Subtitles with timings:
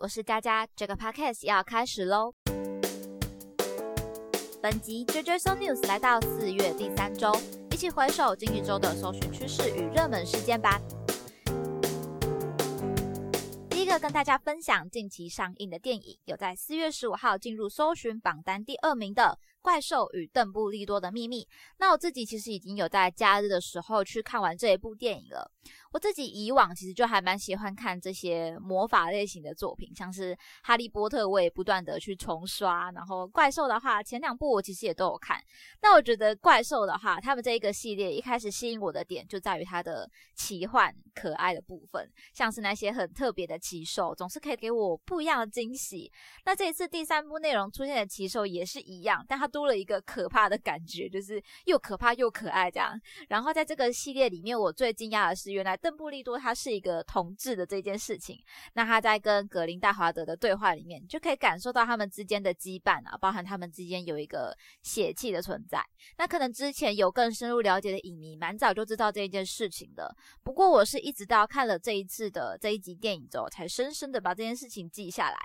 [0.00, 2.34] 我是佳佳，这个 podcast 要开始喽。
[4.60, 7.32] 本集 JJ So News 来到四月第三周，
[7.70, 10.78] 一起回首近一周的搜寻趋势与热门事件吧。
[13.70, 19.38] 第一个跟大家分享近期上映的电影，有在四月十五号进入搜寻榜单第二名的。
[19.60, 21.46] 怪兽与邓布利多的秘密。
[21.78, 25.50] 那我自己其实已经有在假日的时候去看完这一部电影了。
[25.92, 32.90] 我自己以往其实就还蛮喜欢看这些魔法类型的作品，像是《哈利波特》，我也不断的去重刷。
[32.92, 35.42] 然后怪兽的话，前两部我其实也都有看。
[35.82, 46.10] 那我觉得怪兽的话，他们这一个系列一开始吸引我的点就在于它的奇幻可爱的部分，像是那些很特别的奇兽，总是可以给我不一样的惊喜。
[46.44, 52.98] 那这一次第三部内容出现的奇兽也是一样，但它多了一个可怕的感觉，就是又可怕又可爱这样。
[53.28, 58.40] 然后在这个系列里面，我最惊讶的是，原来邓布利多他是一个同志的这件事情。
[58.74, 65.84] 那他在跟格林戴华德的对话里面，就可以感受到他们之间的羁绊啊，包含他们之间有一个血气的存在。
[66.16, 70.14] 那可能之前有更深入了解的影迷，蛮早就知道这一件事情的。
[70.44, 75.36] 不过我是一直到看了这一次的这一集电影之后，才深深的把这件事情记下来。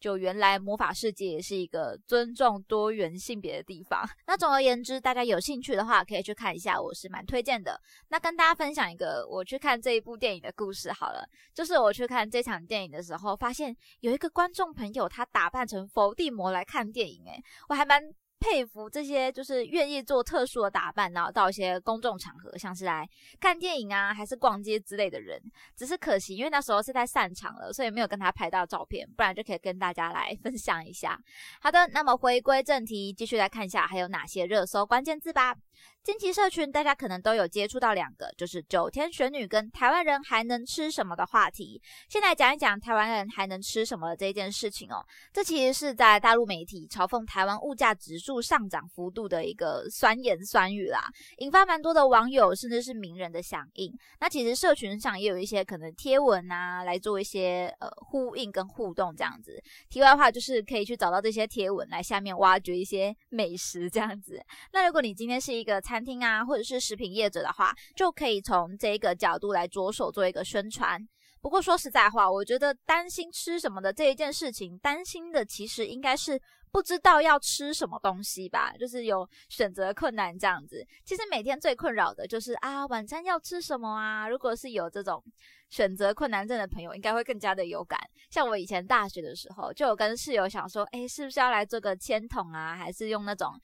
[0.00, 4.04] 就原来魔法世界也是一个尊重多元性别的地方。
[4.26, 7.80] 那总而言之，大家有兴趣的话，可以去看一下，我是蛮推荐的。
[8.08, 18.00] 那跟大家分享一个我去看这一部电影的故事好了，就是我去看这场电影的时候，发现有一个观众朋友他打扮成伏地魔来看电影，诶，我还蛮。
[18.42, 23.06] 佩服这些就是愿意做特殊的打扮，然后到一些公众场合，像是来
[23.38, 25.38] 看电影啊，还是逛街之类的人。
[25.76, 31.20] 只是可惜，因为那时候是在散场了，所以没有跟他拍到照片，不然就可以跟大家来 分享一下。
[31.60, 35.54] 好的，那么回归正题，继续来看一下还有哪些热搜关键字吧。
[36.02, 41.80] 近期社群大家可能都有接触到两个，就是九天玄女跟台湾人还能吃什么的话题。
[42.08, 45.04] 先来讲一讲台湾人还能吃什么的这件事情哦。
[45.30, 51.04] 这其实是在大陆媒体嘲讽台湾物价指数上涨幅度的一个酸言酸语啦，
[51.36, 53.92] 引发蛮多的网友甚至是名人的响应。
[54.20, 59.62] 那其实社群上也有一些可能贴文啊，来做一些呃呼应跟互动这样子。
[59.90, 64.42] 题外话就是可以去找到这些贴文来下面挖掘一些美食这样子。
[64.72, 71.00] 那如果你今天是一个的餐厅啊，或者是食品业者的话，就可以从这个角度来着手做一个宣传。
[71.40, 76.38] 不过说实在话，我觉得担心吃什么的这一件事情，担心的其实应该是
[76.70, 80.86] 不知道要吃什么东西吧，就是有选择困难这样子。
[81.02, 84.28] 其实每天最困扰的就是啊，晚餐要吃什么啊？
[84.28, 85.24] 如果是有这种
[85.70, 87.98] 选择困难症的朋友，应该会更加的有感。
[88.30, 92.76] 像我以前大学的时候，就有跟室友想说，哎，是不是要来做个签筒啊？
[92.76, 93.58] 还是用那种。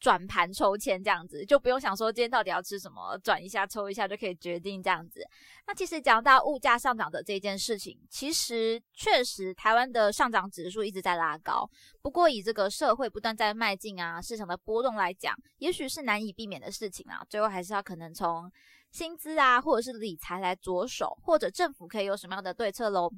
[0.00, 5.20] 转盘抽签这样子，就不用想说今天到底要吃什么，转一下抽一下就可以决定这样子。
[5.66, 11.68] 那其实讲到物价上涨的这件事情，其实确实台湾的上涨指数一直在拉高。
[12.00, 17.24] 不过以这个社会不断在迈进啊，市场的波动来讲，也许是难以避免的事情啊。
[17.28, 18.50] 最后还是要可能从
[18.90, 23.10] 薪资啊，或者是理财来着手，或者政府可以有什么样的对策喽。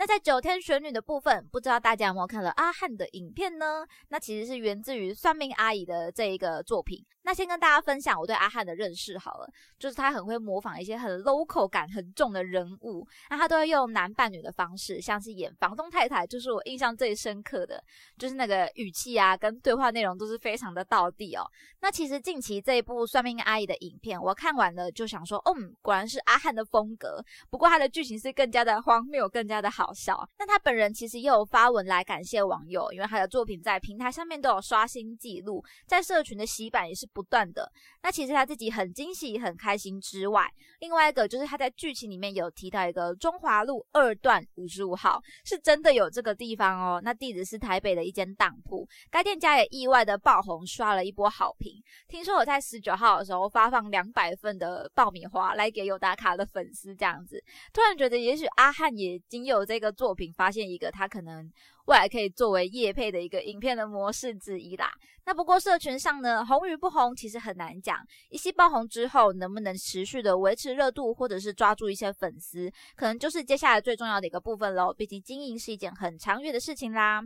[0.00, 3.86] 那在九天玄女的部分，不知道大家有没有看了阿汉的影片呢？
[4.08, 7.04] 那其实是源自于算命阿姨的这一个作品。
[7.22, 9.46] 那先跟大家分享我对阿汉的认识好了，
[9.78, 17.78] 就是他很会模仿一些很 local 感很重的人物，那他都会用男扮女的方式，像是演房东太太，就是我印象最深刻的，
[18.16, 21.44] 就是那个语气啊跟对话内容都是非常的到地哦。
[21.80, 29.89] 那其实近期这一部算命阿姨的影片，我看完了就想说，嗯，果然是阿汉的风格，不过他的剧情是更加的荒谬，更加的好。
[29.92, 37.70] 笑，那他本人其实也有发文来感谢网友，因为他的作品在平台上面都有刷新记录，在社群的洗版也是不断的。
[38.02, 47.00] 那其实他自己很惊喜、很开心之外，另外一个就是他在剧情里面有提到一个中华路二段五十五号，是真的有这个地方哦。
[47.02, 51.82] 那地址是台北的一间当铺，该店家也意外的爆红，刷了一波好评。
[52.08, 61.50] 听说我在十九号的时候发放两百份的爆米花来给有打卡的粉丝，这样子，突然觉得也许阿汉也仅有这一个作品，发现一个它可能
[61.86, 64.92] 未来可以作为叶配的一个影片的模式之一啦。
[65.24, 74.92] 那不过社群上呢，红与不红其实很难讲，一夕爆红之后能不能持续的维持热度，或者是抓住一些粉丝，可能就是接下来最重要的一个部分喽。
[74.92, 77.22] 毕竟经营是一件很长远的事情啦。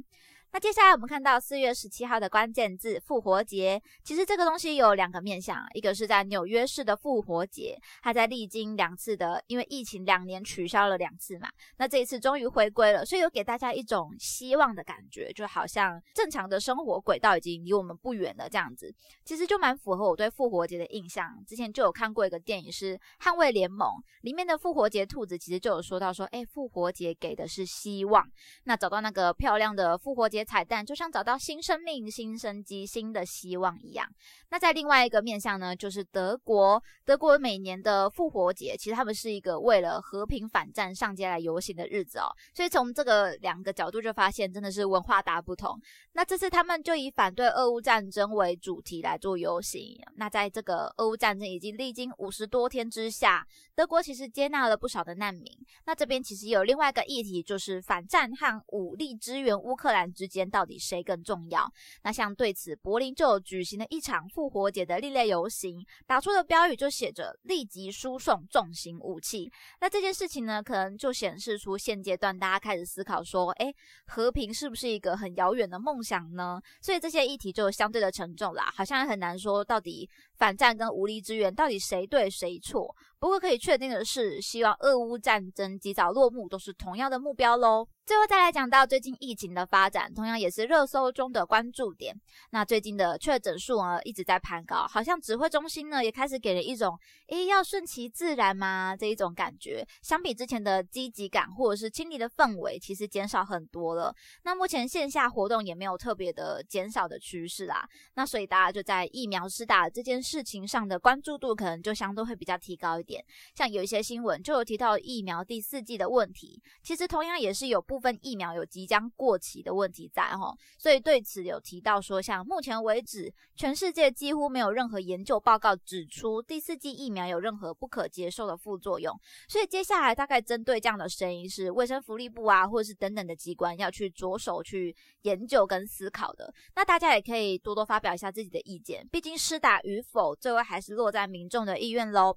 [0.55, 11.49] 那接下来我们看到四月十七号的关键字复活节，其实这个东西有两个面向，一个是在纽约市的复活节，它在历经两次的因为疫情两年取消了两次嘛，
[11.79, 21.37] 那这一次终于回归了，所以有给大家一种希望的感觉，就好像正常的生活轨道已经离我们不远了这样子，其实就蛮符合我对复活节的印象。
[21.49, 23.89] 之前就有看过一个电影是《捍卫联盟》，
[24.21, 28.25] 里面的复活节兔子其实就有说到说，哎，复活节给的是希望，
[28.63, 30.44] 那找到那个漂亮的复活节。
[30.45, 34.07] 彩蛋就像找到新生命、新生机、新的希望一样。
[34.51, 36.83] 那在另外一个面向呢，就是德国。
[37.05, 42.27] 德国每年的复活节，其实他们是一个为了和平反战上街来游行的日子哦。
[42.55, 45.79] 所以从这个两个角度就发现，真的是文化大不同。
[46.13, 49.97] 那这次他们就以反对俄乌战争为主题来做游行。
[50.17, 55.47] 那在这个俄乌战争已经历经五十多天之下，德国其实接纳了不少的难民。
[55.87, 60.25] 那这边其实有另外一个议题，就是反战和武力支援乌克兰之。
[60.35, 61.71] 间到底谁更重要？
[62.03, 69.51] 那像对此，柏林就举行了一场复活节的另类游行，打出的标语就写着“立即输送重型武器”。
[69.81, 73.73] 那这件事情呢，可能就显示出现阶段大家开始思考说，哎，
[74.07, 76.61] 和平是不是一个很遥远的梦想呢？
[76.81, 82.95] 所以这些议题就相对的沉重啦，好像很难说到底反战跟武力支援到底谁对谁错。
[83.19, 87.87] 不过可以确定的是，希望俄乌战争及早落幕都是同样的目标喽。
[88.07, 92.15] 最后再来讲到最近疫情的发展，同样也是热搜中的关注点。
[92.51, 96.99] 那最近的确诊数呢一直在攀高，好像指挥中心呢也开始给人一种
[97.29, 99.87] “诶要顺其自然吗”这一种感觉。
[100.03, 104.15] 相比之前的积极感或者是清理的氛围，其实减少很多了。
[104.43, 107.89] 那目前线下活动也没有特别的减少的趋势啦。
[108.17, 113.25] 那所以大家就在疫苗施打这件事情上的关注度，可能就相对会比较提高一点。
[113.55, 129.17] 像有一些新闻就有提到疫苗第四季的问题，其实同样也是有不部分疫苗有即将过期的问题在哈，所以对此有提到说，像目前为止，全世界几乎没有任何研究报告指出第四季疫苗有任何不可接受的副作用，
[129.49, 134.93] 所以接下来大概针对这样的声音，是卫生福利部啊，或者是等等的机关要去着手去
[135.23, 136.53] 研究跟思考的。
[136.75, 142.37] 那大家也可以多多发表一下自己的意见，毕竟施打与否，最后还是落在民众的意愿喽。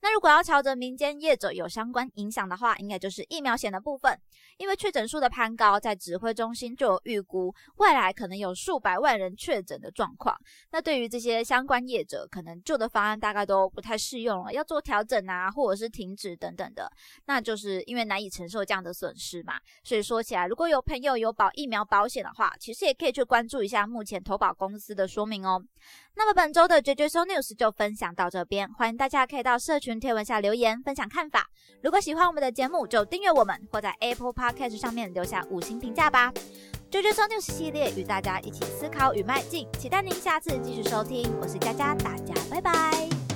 [0.00, 4.18] 那如果要朝着民间业者有相关影响的话，应该就是疫苗险的部分。
[4.56, 10.36] 因为确诊数的攀高，在指挥中心就有预估，未来可能有数百万人确诊的状况。
[10.72, 16.90] 那对于这些相关业者，可能旧的方案大概都不太适用了，要做调整啊，或者是停止等等的。
[17.26, 19.54] 那就是因为难以承受这样的损失嘛。
[19.84, 25.62] 所以说起来，如果有朋友有保疫苗保险的话，其实也可以去关注一下目前投保公司的说明哦。
[26.16, 31.48] 那么本周的 JJ So News 就分享到这边，欢迎大家可以到社区贴文下留言分享看法。
[31.80, 36.32] 如果喜欢我们的节目，就订阅我们，或在 Apple Podcast 上面留下五星评价吧。
[36.90, 41.30] JJ So News 系列与大家一起思考与迈进，期待您下次继续收听。
[41.40, 43.27] 我是佳佳，大家拜拜。